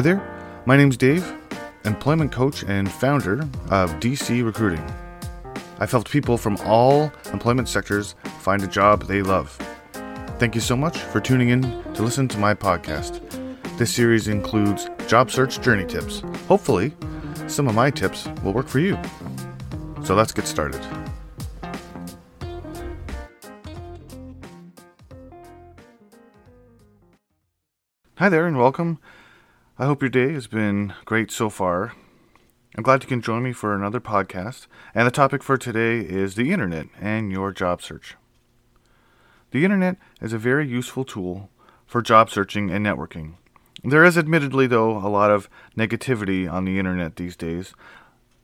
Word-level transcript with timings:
Hi 0.00 0.02
there, 0.02 0.62
my 0.64 0.78
name's 0.78 0.96
Dave, 0.96 1.30
employment 1.84 2.32
coach 2.32 2.62
and 2.62 2.90
founder 2.90 3.42
of 3.68 4.00
DC 4.00 4.42
Recruiting. 4.42 4.82
I've 5.78 5.90
helped 5.90 6.10
people 6.10 6.38
from 6.38 6.56
all 6.64 7.12
employment 7.34 7.68
sectors 7.68 8.14
find 8.38 8.62
a 8.62 8.66
job 8.66 9.02
they 9.02 9.20
love. 9.20 9.50
Thank 10.38 10.54
you 10.54 10.62
so 10.62 10.74
much 10.74 10.96
for 10.96 11.20
tuning 11.20 11.50
in 11.50 11.60
to 11.92 12.02
listen 12.02 12.28
to 12.28 12.38
my 12.38 12.54
podcast. 12.54 13.20
This 13.76 13.94
series 13.94 14.26
includes 14.26 14.88
job 15.06 15.30
search 15.30 15.60
journey 15.60 15.84
tips. 15.84 16.20
Hopefully, 16.48 16.94
some 17.46 17.68
of 17.68 17.74
my 17.74 17.90
tips 17.90 18.26
will 18.42 18.54
work 18.54 18.68
for 18.68 18.78
you. 18.78 18.98
So 20.02 20.14
let's 20.14 20.32
get 20.32 20.46
started. 20.46 20.80
Hi 28.14 28.30
there, 28.30 28.46
and 28.46 28.56
welcome. 28.56 28.98
I 29.80 29.86
hope 29.86 30.02
your 30.02 30.10
day 30.10 30.34
has 30.34 30.46
been 30.46 30.92
great 31.06 31.30
so 31.30 31.48
far. 31.48 31.94
I'm 32.76 32.82
glad 32.82 33.02
you 33.02 33.08
can 33.08 33.22
join 33.22 33.42
me 33.42 33.54
for 33.54 33.74
another 33.74 33.98
podcast, 33.98 34.66
and 34.94 35.06
the 35.06 35.10
topic 35.10 35.42
for 35.42 35.56
today 35.56 36.00
is 36.00 36.34
the 36.34 36.52
internet 36.52 36.88
and 37.00 37.32
your 37.32 37.50
job 37.50 37.80
search. 37.80 38.14
The 39.52 39.64
internet 39.64 39.96
is 40.20 40.34
a 40.34 40.38
very 40.38 40.68
useful 40.68 41.06
tool 41.06 41.48
for 41.86 42.02
job 42.02 42.28
searching 42.28 42.70
and 42.70 42.84
networking. 42.84 43.36
There 43.82 44.04
is 44.04 44.18
admittedly, 44.18 44.66
though, 44.66 44.98
a 44.98 45.08
lot 45.08 45.30
of 45.30 45.48
negativity 45.74 46.46
on 46.46 46.66
the 46.66 46.78
internet 46.78 47.16
these 47.16 47.34
days. 47.34 47.72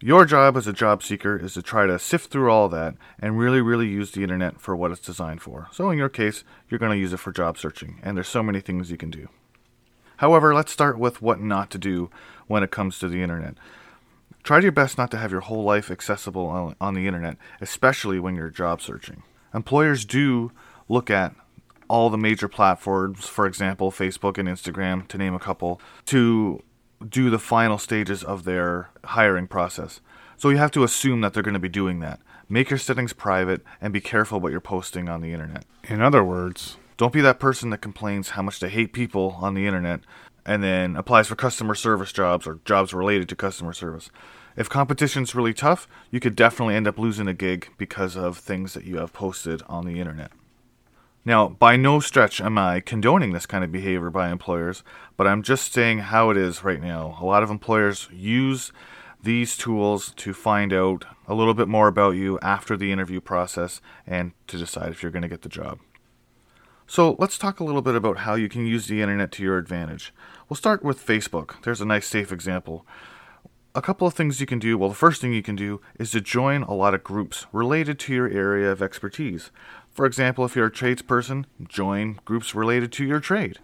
Your 0.00 0.26
job 0.26 0.56
as 0.56 0.68
a 0.68 0.72
job 0.72 1.02
seeker 1.02 1.36
is 1.36 1.54
to 1.54 1.62
try 1.62 1.88
to 1.88 1.98
sift 1.98 2.30
through 2.30 2.52
all 2.52 2.68
that 2.68 2.94
and 3.18 3.36
really, 3.36 3.60
really 3.60 3.88
use 3.88 4.12
the 4.12 4.22
internet 4.22 4.60
for 4.60 4.76
what 4.76 4.92
it's 4.92 5.00
designed 5.00 5.42
for. 5.42 5.66
So, 5.72 5.90
in 5.90 5.98
your 5.98 6.08
case, 6.08 6.44
you're 6.68 6.78
going 6.78 6.92
to 6.92 6.96
use 6.96 7.12
it 7.12 7.18
for 7.18 7.32
job 7.32 7.58
searching, 7.58 7.98
and 8.04 8.16
there's 8.16 8.28
so 8.28 8.44
many 8.44 8.60
things 8.60 8.92
you 8.92 8.96
can 8.96 9.10
do. 9.10 9.28
However, 10.18 10.54
let's 10.54 10.72
start 10.72 10.98
with 10.98 11.20
what 11.22 11.40
not 11.40 11.70
to 11.70 11.78
do 11.78 12.10
when 12.46 12.62
it 12.62 12.70
comes 12.70 12.98
to 12.98 13.08
the 13.08 13.22
internet. 13.22 13.54
Try 14.42 14.60
your 14.60 14.72
best 14.72 14.98
not 14.98 15.10
to 15.10 15.16
have 15.16 15.32
your 15.32 15.40
whole 15.40 15.64
life 15.64 15.90
accessible 15.90 16.74
on, 16.78 16.94
the 16.94 17.06
internet, 17.06 17.36
especially 17.60 18.18
when 18.18 18.34
you're 18.34 18.50
job 18.50 18.82
searching. 18.82 19.22
Employers 19.54 20.04
do 20.04 20.52
look 20.88 21.10
at 21.10 21.34
all 21.88 22.10
the 22.10 22.18
major 22.18 22.48
platforms, 22.48 23.26
for 23.26 23.46
example, 23.46 23.90
Facebook 23.90 24.36
and 24.36 24.48
Instagram, 24.48 25.08
to 25.08 25.18
name 25.18 25.34
a 25.34 25.38
couple, 25.38 25.80
to 26.06 26.62
do 27.08 27.30
the 27.30 27.38
final 27.38 27.78
stages 27.78 28.22
of 28.22 28.44
their 28.44 28.90
hiring 29.04 29.46
process. 29.46 30.00
So 30.36 30.50
you 30.50 30.58
have 30.58 30.70
to 30.72 30.84
assume 30.84 31.20
that 31.22 31.32
they're 31.32 31.42
going 31.42 31.54
to 31.54 31.60
be 31.60 31.68
doing 31.68 32.00
that. 32.00 32.20
Make 32.48 32.68
your 32.68 32.78
settings 32.78 33.12
private 33.12 33.62
and 33.80 33.92
be 33.92 34.00
careful 34.00 34.40
what 34.40 34.52
you're 34.52 34.60
posting 34.60 35.08
on 35.08 35.22
the 35.22 35.32
internet. 35.32 35.64
In 35.84 36.02
other 36.02 36.22
words, 36.22 36.76
don't 36.96 37.12
be 37.12 37.20
that 37.20 37.40
person 37.40 37.70
that 37.70 37.78
complains 37.78 38.30
how 38.30 38.42
much 38.42 38.60
they 38.60 38.68
hate 38.68 38.92
people 38.92 39.36
on 39.40 39.54
the 39.54 39.66
internet 39.66 40.00
and 40.46 40.62
then 40.62 40.96
applies 40.96 41.26
for 41.26 41.36
customer 41.36 41.74
service 41.74 42.12
jobs 42.12 42.46
or 42.46 42.60
jobs 42.64 42.94
related 42.94 43.28
to 43.28 43.36
customer 43.36 43.72
service. 43.72 44.10
If 44.56 44.68
competition's 44.68 45.34
really 45.34 45.54
tough, 45.54 45.88
you 46.10 46.20
could 46.20 46.36
definitely 46.36 46.76
end 46.76 46.86
up 46.86 46.98
losing 46.98 47.26
a 47.26 47.34
gig 47.34 47.70
because 47.78 48.16
of 48.16 48.38
things 48.38 48.74
that 48.74 48.84
you 48.84 48.98
have 48.98 49.12
posted 49.12 49.62
on 49.66 49.84
the 49.84 49.98
internet. 49.98 50.30
Now, 51.24 51.48
by 51.48 51.76
no 51.76 52.00
stretch 52.00 52.40
am 52.40 52.58
I 52.58 52.80
condoning 52.80 53.32
this 53.32 53.46
kind 53.46 53.64
of 53.64 53.72
behavior 53.72 54.10
by 54.10 54.30
employers, 54.30 54.84
but 55.16 55.26
I'm 55.26 55.42
just 55.42 55.72
saying 55.72 56.00
how 56.00 56.30
it 56.30 56.36
is 56.36 56.62
right 56.62 56.82
now. 56.82 57.16
A 57.20 57.24
lot 57.24 57.42
of 57.42 57.50
employers 57.50 58.08
use 58.12 58.72
these 59.22 59.56
tools 59.56 60.12
to 60.16 60.34
find 60.34 60.72
out 60.72 61.06
a 61.26 61.34
little 61.34 61.54
bit 61.54 61.66
more 61.66 61.88
about 61.88 62.10
you 62.10 62.38
after 62.40 62.76
the 62.76 62.92
interview 62.92 63.22
process 63.22 63.80
and 64.06 64.32
to 64.48 64.58
decide 64.58 64.92
if 64.92 65.02
you're 65.02 65.10
going 65.10 65.22
to 65.22 65.28
get 65.28 65.40
the 65.40 65.48
job. 65.48 65.78
So 66.86 67.16
let's 67.18 67.38
talk 67.38 67.60
a 67.60 67.64
little 67.64 67.82
bit 67.82 67.94
about 67.94 68.18
how 68.18 68.34
you 68.34 68.48
can 68.48 68.66
use 68.66 68.86
the 68.86 69.00
internet 69.00 69.32
to 69.32 69.42
your 69.42 69.56
advantage. 69.56 70.12
We'll 70.48 70.56
start 70.56 70.84
with 70.84 71.04
Facebook. 71.04 71.62
There's 71.62 71.80
a 71.80 71.86
nice, 71.86 72.06
safe 72.06 72.30
example. 72.30 72.86
A 73.74 73.80
couple 73.80 74.06
of 74.06 74.14
things 74.14 74.38
you 74.38 74.46
can 74.46 74.58
do. 74.58 74.76
Well, 74.76 74.90
the 74.90 74.94
first 74.94 75.20
thing 75.20 75.32
you 75.32 75.42
can 75.42 75.56
do 75.56 75.80
is 75.98 76.10
to 76.10 76.20
join 76.20 76.62
a 76.62 76.74
lot 76.74 76.94
of 76.94 77.02
groups 77.02 77.46
related 77.52 77.98
to 78.00 78.14
your 78.14 78.28
area 78.28 78.70
of 78.70 78.82
expertise. 78.82 79.50
For 79.90 80.04
example, 80.04 80.44
if 80.44 80.54
you're 80.54 80.66
a 80.66 80.70
tradesperson, 80.70 81.46
join 81.66 82.20
groups 82.26 82.54
related 82.54 82.92
to 82.92 83.04
your 83.04 83.18
trade 83.18 83.58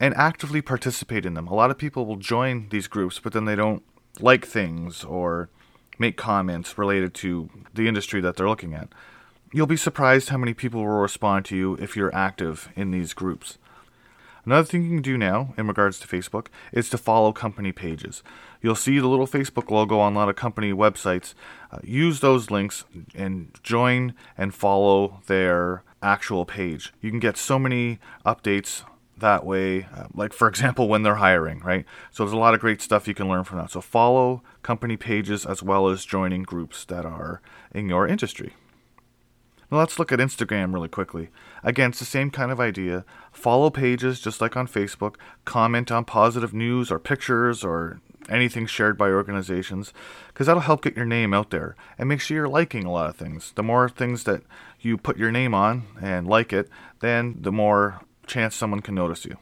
and 0.00 0.14
actively 0.14 0.62
participate 0.62 1.26
in 1.26 1.34
them. 1.34 1.46
A 1.46 1.54
lot 1.54 1.70
of 1.70 1.78
people 1.78 2.06
will 2.06 2.16
join 2.16 2.68
these 2.70 2.88
groups, 2.88 3.20
but 3.20 3.34
then 3.34 3.44
they 3.44 3.54
don't 3.54 3.82
like 4.20 4.46
things 4.46 5.04
or 5.04 5.50
make 5.98 6.16
comments 6.16 6.78
related 6.78 7.14
to 7.14 7.50
the 7.74 7.86
industry 7.86 8.20
that 8.22 8.36
they're 8.36 8.48
looking 8.48 8.74
at. 8.74 8.88
You'll 9.54 9.68
be 9.68 9.76
surprised 9.76 10.30
how 10.30 10.36
many 10.36 10.52
people 10.52 10.80
will 10.80 10.88
respond 10.88 11.44
to 11.44 11.56
you 11.56 11.74
if 11.74 11.94
you're 11.94 12.12
active 12.12 12.70
in 12.74 12.90
these 12.90 13.14
groups. 13.14 13.56
Another 14.44 14.66
thing 14.66 14.82
you 14.82 14.88
can 14.96 15.00
do 15.00 15.16
now 15.16 15.54
in 15.56 15.68
regards 15.68 16.00
to 16.00 16.08
Facebook 16.08 16.48
is 16.72 16.90
to 16.90 16.98
follow 16.98 17.32
company 17.32 17.70
pages. 17.70 18.24
You'll 18.60 18.74
see 18.74 18.98
the 18.98 19.06
little 19.06 19.28
Facebook 19.28 19.70
logo 19.70 20.00
on 20.00 20.14
a 20.14 20.18
lot 20.18 20.28
of 20.28 20.34
company 20.34 20.72
websites. 20.72 21.34
Uh, 21.70 21.78
use 21.84 22.18
those 22.18 22.50
links 22.50 22.82
and 23.14 23.56
join 23.62 24.14
and 24.36 24.52
follow 24.52 25.22
their 25.28 25.84
actual 26.02 26.44
page. 26.44 26.92
You 27.00 27.10
can 27.10 27.20
get 27.20 27.36
so 27.36 27.56
many 27.56 28.00
updates 28.26 28.82
that 29.16 29.46
way, 29.46 29.86
uh, 29.96 30.08
like 30.12 30.32
for 30.32 30.48
example, 30.48 30.88
when 30.88 31.04
they're 31.04 31.14
hiring, 31.14 31.60
right? 31.60 31.84
So 32.10 32.24
there's 32.24 32.32
a 32.32 32.38
lot 32.38 32.54
of 32.54 32.60
great 32.60 32.82
stuff 32.82 33.06
you 33.06 33.14
can 33.14 33.28
learn 33.28 33.44
from 33.44 33.58
that. 33.58 33.70
So 33.70 33.80
follow 33.80 34.42
company 34.62 34.96
pages 34.96 35.46
as 35.46 35.62
well 35.62 35.86
as 35.86 36.04
joining 36.04 36.42
groups 36.42 36.84
that 36.86 37.06
are 37.06 37.40
in 37.72 37.88
your 37.88 38.08
industry. 38.08 38.54
Now 39.70 39.78
let's 39.78 39.98
look 39.98 40.12
at 40.12 40.18
Instagram 40.18 40.72
really 40.72 40.88
quickly. 40.88 41.30
Again, 41.62 41.90
it's 41.90 41.98
the 41.98 42.04
same 42.04 42.30
kind 42.30 42.52
of 42.52 42.60
idea. 42.60 43.04
Follow 43.32 43.70
pages 43.70 44.20
just 44.20 44.40
like 44.40 44.56
on 44.56 44.68
Facebook, 44.68 45.16
comment 45.44 45.90
on 45.90 46.04
positive 46.04 46.52
news 46.52 46.90
or 46.90 46.98
pictures 46.98 47.64
or 47.64 48.00
anything 48.28 48.66
shared 48.66 48.96
by 48.96 49.10
organizations 49.10 49.92
because 50.28 50.46
that'll 50.46 50.62
help 50.62 50.82
get 50.82 50.96
your 50.96 51.04
name 51.04 51.34
out 51.34 51.50
there 51.50 51.76
and 51.98 52.08
make 52.08 52.20
sure 52.20 52.36
you're 52.36 52.48
liking 52.48 52.84
a 52.84 52.92
lot 52.92 53.08
of 53.08 53.16
things. 53.16 53.52
The 53.54 53.62
more 53.62 53.88
things 53.88 54.24
that 54.24 54.42
you 54.80 54.96
put 54.96 55.16
your 55.16 55.30
name 55.30 55.54
on 55.54 55.84
and 56.00 56.26
like 56.26 56.52
it, 56.52 56.68
then 57.00 57.36
the 57.40 57.52
more 57.52 58.00
chance 58.26 58.54
someone 58.54 58.80
can 58.80 58.94
notice 58.94 59.24
you. 59.24 59.36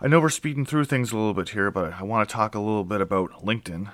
I 0.00 0.08
know 0.08 0.20
we're 0.20 0.28
speeding 0.28 0.66
through 0.66 0.84
things 0.84 1.12
a 1.12 1.16
little 1.16 1.34
bit 1.34 1.50
here, 1.50 1.70
but 1.70 1.94
I 1.94 2.02
want 2.02 2.28
to 2.28 2.32
talk 2.32 2.54
a 2.54 2.60
little 2.60 2.84
bit 2.84 3.00
about 3.00 3.44
LinkedIn. 3.44 3.92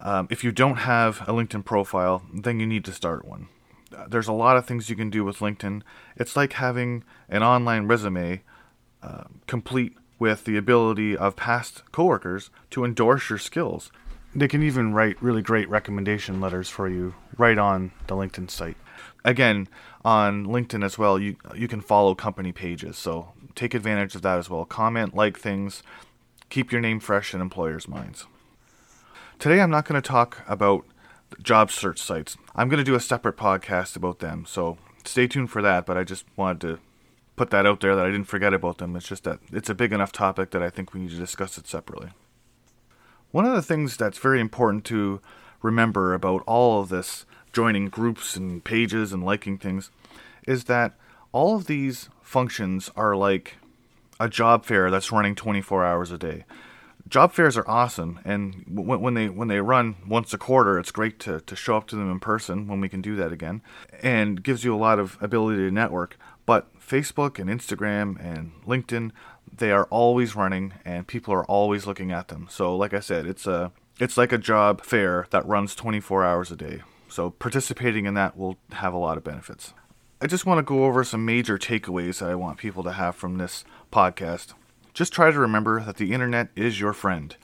Um, 0.00 0.28
if 0.30 0.44
you 0.44 0.52
don't 0.52 0.76
have 0.76 1.22
a 1.22 1.32
LinkedIn 1.32 1.64
profile, 1.64 2.22
then 2.32 2.60
you 2.60 2.66
need 2.66 2.84
to 2.84 2.92
start 2.92 3.24
one 3.24 3.48
there's 4.08 4.28
a 4.28 4.32
lot 4.32 4.56
of 4.56 4.66
things 4.66 4.90
you 4.90 4.96
can 4.96 5.10
do 5.10 5.24
with 5.24 5.38
LinkedIn. 5.38 5.82
It's 6.16 6.36
like 6.36 6.54
having 6.54 7.04
an 7.28 7.42
online 7.42 7.86
resume 7.86 8.42
uh, 9.02 9.24
complete 9.46 9.96
with 10.18 10.44
the 10.44 10.56
ability 10.56 11.16
of 11.16 11.36
past 11.36 11.82
coworkers 11.92 12.50
to 12.70 12.84
endorse 12.84 13.30
your 13.30 13.38
skills. 13.38 13.90
They 14.34 14.48
can 14.48 14.62
even 14.62 14.92
write 14.92 15.22
really 15.22 15.42
great 15.42 15.68
recommendation 15.68 16.40
letters 16.40 16.68
for 16.68 16.88
you 16.88 17.14
right 17.36 17.56
on 17.56 17.92
the 18.08 18.14
LinkedIn 18.14 18.50
site. 18.50 18.76
Again, 19.24 19.68
on 20.04 20.46
LinkedIn 20.46 20.84
as 20.84 20.98
well, 20.98 21.18
you 21.18 21.36
you 21.54 21.68
can 21.68 21.80
follow 21.80 22.14
company 22.14 22.52
pages, 22.52 22.96
so 22.96 23.32
take 23.54 23.74
advantage 23.74 24.14
of 24.14 24.22
that 24.22 24.38
as 24.38 24.50
well. 24.50 24.64
Comment, 24.64 25.14
like 25.14 25.38
things, 25.38 25.82
keep 26.50 26.72
your 26.72 26.80
name 26.80 27.00
fresh 27.00 27.34
in 27.34 27.40
employers' 27.40 27.88
minds. 27.88 28.26
Today, 29.38 29.60
I'm 29.60 29.70
not 29.70 29.86
going 29.86 30.00
to 30.00 30.06
talk 30.06 30.42
about 30.48 30.84
job 31.42 31.70
search 31.70 31.98
sites. 31.98 32.36
I'm 32.54 32.68
going 32.68 32.78
to 32.78 32.84
do 32.84 32.94
a 32.94 33.00
separate 33.00 33.36
podcast 33.36 33.96
about 33.96 34.18
them, 34.18 34.44
so 34.46 34.78
stay 35.04 35.26
tuned 35.26 35.50
for 35.50 35.62
that. 35.62 35.86
But 35.86 35.96
I 35.96 36.04
just 36.04 36.24
wanted 36.36 36.60
to 36.62 36.78
put 37.36 37.50
that 37.50 37.66
out 37.66 37.80
there 37.80 37.94
that 37.94 38.06
I 38.06 38.10
didn't 38.10 38.28
forget 38.28 38.52
about 38.52 38.78
them. 38.78 38.96
It's 38.96 39.08
just 39.08 39.24
that 39.24 39.38
it's 39.52 39.70
a 39.70 39.74
big 39.74 39.92
enough 39.92 40.12
topic 40.12 40.50
that 40.50 40.62
I 40.62 40.70
think 40.70 40.92
we 40.92 41.00
need 41.00 41.10
to 41.10 41.16
discuss 41.16 41.56
it 41.58 41.66
separately. 41.66 42.10
One 43.30 43.44
of 43.44 43.54
the 43.54 43.62
things 43.62 43.96
that's 43.96 44.18
very 44.18 44.40
important 44.40 44.84
to 44.86 45.20
remember 45.62 46.14
about 46.14 46.42
all 46.46 46.80
of 46.80 46.88
this 46.88 47.26
joining 47.52 47.86
groups 47.86 48.36
and 48.36 48.62
pages 48.64 49.12
and 49.12 49.24
liking 49.24 49.58
things 49.58 49.90
is 50.46 50.64
that 50.64 50.94
all 51.32 51.56
of 51.56 51.66
these 51.66 52.08
functions 52.22 52.90
are 52.96 53.14
like 53.14 53.56
a 54.20 54.28
job 54.28 54.64
fair 54.64 54.90
that's 54.90 55.12
running 55.12 55.34
24 55.34 55.84
hours 55.84 56.10
a 56.10 56.18
day 56.18 56.44
job 57.08 57.32
fairs 57.32 57.56
are 57.56 57.68
awesome, 57.68 58.20
and 58.24 58.64
when, 58.68 59.00
when 59.00 59.14
they 59.14 59.28
when 59.28 59.48
they 59.48 59.60
run 59.60 59.96
once 60.06 60.32
a 60.34 60.38
quarter, 60.38 60.78
it's 60.78 60.90
great 60.90 61.18
to, 61.20 61.40
to 61.40 61.56
show 61.56 61.76
up 61.76 61.86
to 61.88 61.96
them 61.96 62.10
in 62.10 62.20
person 62.20 62.68
when 62.68 62.80
we 62.80 62.88
can 62.88 63.00
do 63.00 63.16
that 63.16 63.32
again, 63.32 63.62
and 64.02 64.42
gives 64.42 64.64
you 64.64 64.74
a 64.74 64.76
lot 64.76 64.98
of 64.98 65.16
ability 65.20 65.58
to 65.58 65.70
network. 65.70 66.18
But 66.46 66.78
Facebook 66.80 67.38
and 67.38 67.50
Instagram 67.50 68.18
and 68.24 68.52
LinkedIn, 68.66 69.10
they 69.56 69.70
are 69.70 69.84
always 69.86 70.34
running, 70.34 70.74
and 70.84 71.06
people 71.06 71.34
are 71.34 71.44
always 71.44 71.86
looking 71.86 72.12
at 72.12 72.28
them. 72.28 72.46
So, 72.50 72.76
like 72.76 72.94
I 72.94 73.00
said, 73.00 73.26
it's 73.26 73.46
a 73.46 73.72
it's 73.98 74.16
like 74.16 74.32
a 74.32 74.38
job 74.38 74.84
fair 74.84 75.26
that 75.30 75.46
runs 75.46 75.74
24 75.74 76.24
hours 76.24 76.50
a 76.50 76.56
day. 76.56 76.82
So, 77.08 77.30
participating 77.30 78.06
in 78.06 78.14
that 78.14 78.36
will 78.36 78.58
have 78.72 78.94
a 78.94 78.98
lot 78.98 79.16
of 79.16 79.24
benefits. 79.24 79.72
I 80.20 80.26
just 80.26 80.46
want 80.46 80.58
to 80.58 80.62
go 80.62 80.84
over 80.84 81.04
some 81.04 81.24
major 81.24 81.58
takeaways 81.58 82.18
that 82.18 82.28
I 82.28 82.34
want 82.34 82.58
people 82.58 82.82
to 82.82 82.92
have 82.92 83.14
from 83.14 83.38
this 83.38 83.64
podcast. 83.92 84.54
Just 84.98 85.12
try 85.12 85.30
to 85.30 85.38
remember 85.38 85.80
that 85.84 85.98
the 85.98 86.12
internet 86.12 86.48
is 86.56 86.80
your 86.80 86.92
friend. 86.92 87.36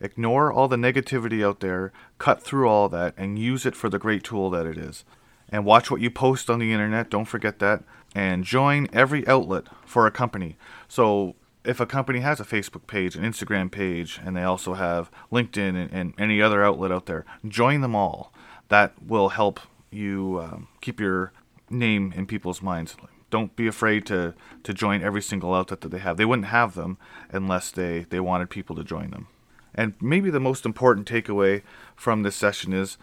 Ignore 0.00 0.50
all 0.50 0.66
the 0.66 0.76
negativity 0.76 1.46
out 1.46 1.60
there, 1.60 1.92
cut 2.16 2.42
through 2.42 2.66
all 2.66 2.88
that, 2.88 3.12
and 3.18 3.38
use 3.38 3.66
it 3.66 3.76
for 3.76 3.90
the 3.90 3.98
great 3.98 4.24
tool 4.24 4.48
that 4.48 4.64
it 4.64 4.78
is. 4.78 5.04
And 5.50 5.66
watch 5.66 5.90
what 5.90 6.00
you 6.00 6.10
post 6.10 6.48
on 6.48 6.58
the 6.58 6.72
internet, 6.72 7.10
don't 7.10 7.26
forget 7.26 7.58
that. 7.58 7.84
And 8.14 8.44
join 8.44 8.88
every 8.94 9.28
outlet 9.28 9.64
for 9.84 10.06
a 10.06 10.10
company. 10.10 10.56
So 10.88 11.34
if 11.66 11.80
a 11.80 11.84
company 11.84 12.20
has 12.20 12.40
a 12.40 12.44
Facebook 12.44 12.86
page, 12.86 13.14
an 13.14 13.24
Instagram 13.24 13.70
page, 13.70 14.18
and 14.24 14.34
they 14.34 14.44
also 14.44 14.72
have 14.72 15.10
LinkedIn 15.30 15.76
and, 15.76 15.92
and 15.92 16.14
any 16.16 16.40
other 16.40 16.64
outlet 16.64 16.90
out 16.90 17.04
there, 17.04 17.26
join 17.46 17.82
them 17.82 17.94
all. 17.94 18.32
That 18.70 18.94
will 19.06 19.28
help 19.28 19.60
you 19.90 20.40
um, 20.42 20.68
keep 20.80 20.98
your 20.98 21.34
name 21.68 22.14
in 22.16 22.24
people's 22.24 22.62
minds. 22.62 22.96
Don't 23.32 23.56
be 23.56 23.66
afraid 23.66 24.04
to, 24.06 24.34
to 24.62 24.74
join 24.74 25.02
every 25.02 25.22
single 25.22 25.54
outlet 25.54 25.80
that 25.80 25.88
they 25.88 25.98
have. 25.98 26.18
They 26.18 26.26
wouldn't 26.26 26.48
have 26.48 26.74
them 26.74 26.98
unless 27.30 27.70
they, 27.70 28.00
they 28.10 28.20
wanted 28.20 28.50
people 28.50 28.76
to 28.76 28.84
join 28.84 29.10
them. 29.10 29.26
And 29.74 29.94
maybe 30.02 30.28
the 30.28 30.38
most 30.38 30.66
important 30.66 31.08
takeaway 31.08 31.62
from 31.96 32.22
this 32.22 32.36
session 32.36 32.74
is 32.74 32.98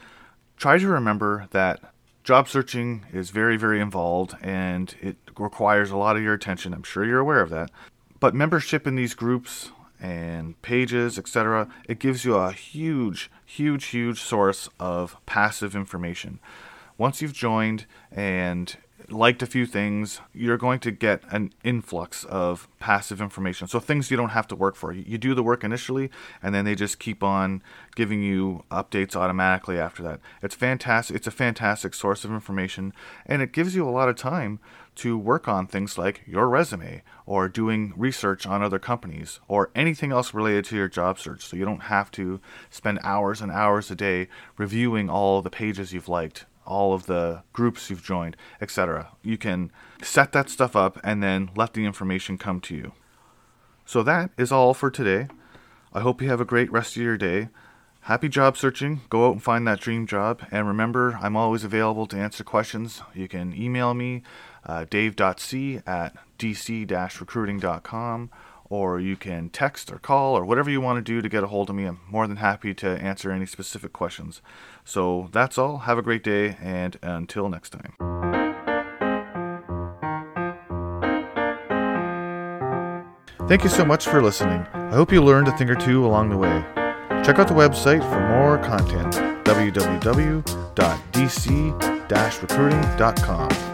try 0.56 0.78
to 0.78 0.88
remember 0.88 1.48
that 1.50 1.96
job 2.24 2.48
searching 2.48 3.08
is 3.12 3.32
very, 3.32 3.58
very 3.58 3.82
involved 3.82 4.36
and 4.40 4.94
it 5.02 5.18
requires 5.40 5.90
a 5.90 5.98
lot 5.98 6.16
of 6.16 6.22
your 6.22 6.36
attention. 6.36 6.76
I'm 6.76 6.84
sure 6.84 7.04
you're 7.04 7.18
aware 7.18 7.42
of 7.42 7.50
that. 7.50 7.72
But 8.20 8.36
membership 8.36 8.86
in 8.86 8.96
these 8.96 9.16
groups 9.16 9.72
and 10.00 10.62
pages, 10.62 11.18
etc., 11.18 11.68
it 11.88 11.98
gives 11.98 12.24
you 12.24 12.36
a 12.36 12.52
huge, 12.52 13.32
huge, 13.48 13.86
huge 13.86 14.22
source 14.22 14.70
of 14.80 15.18
passive 15.26 15.76
information. 15.76 16.40
Once 17.00 17.20
you've 17.20 17.34
joined 17.34 17.88
and 18.12 18.78
liked 19.08 19.42
a 19.42 19.46
few 19.46 19.66
things, 19.66 20.22
you're 20.34 20.58
going 20.58 20.80
to 20.80 20.92
get 20.92 21.24
an 21.32 21.54
influx 21.64 22.24
of 22.26 22.68
passive 22.80 23.22
information. 23.22 23.68
So 23.68 23.80
things 23.80 24.12
you 24.12 24.18
don't 24.18 24.30
have 24.30 24.48
to 24.50 24.56
work 24.56 24.76
for. 24.76 24.92
You 24.92 25.18
do 25.18 25.34
the 25.34 25.44
work 25.44 25.64
initially, 25.64 26.10
and 26.44 26.54
then 26.54 26.66
they 26.66 26.76
just 26.76 27.00
keep 27.00 27.24
on 27.24 27.64
giving 27.96 28.22
you 28.22 28.64
updates 28.72 29.16
automatically 29.16 29.80
after 29.80 30.04
that. 30.04 30.20
It's 30.42 30.56
fantastic. 30.56 31.16
It's 31.16 31.28
a 31.28 31.32
fantastic 31.32 31.94
source 31.94 32.26
of 32.26 32.32
information, 32.32 32.94
and 33.26 33.42
it 33.42 33.54
gives 33.54 33.76
you 33.76 33.88
a 33.88 33.92
lot 33.92 34.10
of 34.10 34.16
time 34.16 34.60
to 34.96 35.18
work 35.18 35.48
on 35.48 35.66
things 35.66 35.98
like 35.98 36.22
your 36.28 36.50
resume 36.50 37.02
or 37.26 37.48
doing 37.48 37.94
research 37.96 38.46
on 38.46 38.62
other 38.62 38.80
companies 38.80 39.40
or 39.48 39.72
anything 39.74 40.12
else 40.12 40.34
related 40.34 40.66
to 40.66 40.76
your 40.76 40.90
job 40.90 41.18
search. 41.18 41.46
So 41.46 41.56
you 41.56 41.64
don't 41.64 41.84
have 41.84 42.12
to 42.12 42.42
spend 42.70 43.00
hours 43.04 43.40
and 43.40 43.52
hours 43.52 43.90
a 43.90 43.96
day 43.96 44.28
reviewing 44.58 45.10
all 45.10 45.42
the 45.42 45.50
pages 45.50 45.94
you've 45.94 46.10
liked 46.10 46.46
all 46.70 46.94
of 46.94 47.08
the 47.08 47.44
groups 47.52 47.90
you've 47.90 48.04
joined, 48.04 48.38
etc. 48.62 49.10
You 49.24 49.38
can 49.38 49.72
set 50.02 50.32
that 50.32 50.50
stuff 50.50 50.76
up 50.76 51.00
and 51.04 51.22
then 51.22 51.50
let 51.56 51.74
the 51.74 51.86
information 51.86 52.38
come 52.38 52.62
to 52.62 52.76
you. 52.76 52.94
So 53.86 54.04
that 54.04 54.30
is 54.38 54.52
all 54.52 54.74
for 54.74 54.92
today. 54.92 55.28
I 55.92 56.02
hope 56.02 56.22
you 56.22 56.30
have 56.30 56.40
a 56.40 56.46
great 56.46 56.72
rest 56.72 56.96
of 56.96 57.02
your 57.02 57.18
day. 57.18 57.50
Happy 58.02 58.30
job 58.30 58.56
searching. 58.56 59.02
Go 59.10 59.28
out 59.28 59.34
and 59.34 59.44
find 59.44 59.68
that 59.68 59.82
dream 59.82 60.06
job. 60.08 60.42
And 60.52 60.68
remember, 60.68 61.20
I'm 61.22 61.36
always 61.36 61.64
available 61.64 62.06
to 62.08 62.18
answer 62.18 62.44
questions. 62.44 63.02
You 63.14 63.28
can 63.28 63.54
email 63.54 63.94
me, 63.94 64.22
uh, 64.66 64.86
dave.c 64.90 65.82
at 65.86 66.16
dc 66.38 67.20
recruiting.com 67.20 68.30
or 68.70 69.00
you 69.00 69.16
can 69.16 69.50
text 69.50 69.92
or 69.92 70.00
call 70.00 70.38
or 70.38 70.46
whatever 70.46 70.70
you 70.70 70.80
want 70.82 70.98
to 70.98 71.02
do 71.02 71.22
to 71.22 71.30
get 71.30 71.44
a 71.44 71.48
hold 71.48 71.70
of 71.70 71.76
me. 71.76 71.86
I'm 71.86 72.00
more 72.08 72.28
than 72.28 72.38
happy 72.38 72.74
to 72.76 72.90
answer 72.90 73.32
any 73.32 73.46
specific 73.46 73.94
questions. 73.94 74.42
So 74.86 75.30
that's 75.32 75.58
all. 75.58 75.80
Have 75.80 75.98
a 75.98 76.02
great 76.02 76.24
day, 76.24 76.58
and 76.62 76.98
until 77.02 77.50
next 77.50 77.72
time. 77.72 77.94
Thank 83.48 83.64
you 83.64 83.70
so 83.70 83.84
much 83.84 84.06
for 84.06 84.22
listening. 84.22 84.62
I 84.74 84.94
hope 84.94 85.12
you 85.12 85.24
learned 85.24 85.48
a 85.48 85.58
thing 85.58 85.72
or 85.72 85.76
two 85.76 86.06
along 86.06 86.30
the 86.30 86.38
way. 86.38 86.64
Check 87.24 87.40
out 87.40 87.48
the 87.48 87.56
website 87.56 88.02
for 88.08 88.20
more 88.30 88.60
content 88.60 89.16
www.dc 89.44 90.40
recruiting.com. 92.42 93.69